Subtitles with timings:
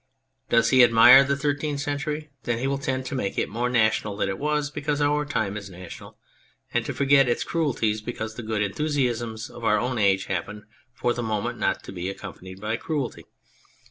[0.49, 2.31] Does he admire the Thirteenth Century?
[2.41, 5.55] Then he will tend to make it more national than it was because our time
[5.55, 6.17] is national,
[6.73, 11.13] and to forget its cruelties because the good enthusiasms of our own age happen for
[11.13, 13.25] the moment not to be accompanied by cruelty.